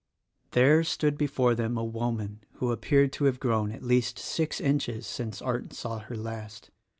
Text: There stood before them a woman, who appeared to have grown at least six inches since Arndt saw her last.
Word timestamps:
There 0.53 0.83
stood 0.83 1.15
before 1.15 1.53
them 1.53 1.77
a 1.77 1.83
woman, 1.85 2.43
who 2.53 2.71
appeared 2.71 3.13
to 3.13 3.25
have 3.25 3.39
grown 3.39 3.71
at 3.71 3.83
least 3.83 4.17
six 4.17 4.59
inches 4.59 5.05
since 5.05 5.43
Arndt 5.43 5.73
saw 5.73 5.99
her 5.99 6.17
last. 6.17 6.71